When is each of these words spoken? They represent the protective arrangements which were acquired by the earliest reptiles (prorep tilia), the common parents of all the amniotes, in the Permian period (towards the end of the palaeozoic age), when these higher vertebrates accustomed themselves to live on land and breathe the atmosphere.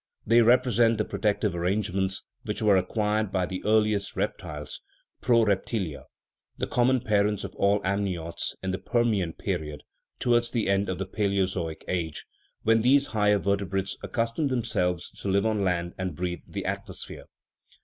They 0.25 0.41
represent 0.41 0.97
the 0.97 1.05
protective 1.05 1.53
arrangements 1.53 2.23
which 2.43 2.59
were 2.63 2.75
acquired 2.75 3.31
by 3.31 3.45
the 3.45 3.61
earliest 3.63 4.15
reptiles 4.15 4.81
(prorep 5.21 5.63
tilia), 5.63 6.05
the 6.57 6.65
common 6.65 7.01
parents 7.01 7.43
of 7.43 7.53
all 7.53 7.77
the 7.77 7.87
amniotes, 7.87 8.55
in 8.63 8.71
the 8.71 8.79
Permian 8.79 9.33
period 9.33 9.83
(towards 10.17 10.49
the 10.49 10.69
end 10.69 10.89
of 10.89 10.97
the 10.97 11.05
palaeozoic 11.05 11.83
age), 11.87 12.25
when 12.63 12.81
these 12.81 13.05
higher 13.13 13.37
vertebrates 13.37 13.95
accustomed 14.01 14.49
themselves 14.49 15.11
to 15.21 15.27
live 15.29 15.45
on 15.45 15.63
land 15.63 15.93
and 15.99 16.15
breathe 16.15 16.41
the 16.47 16.65
atmosphere. 16.65 17.25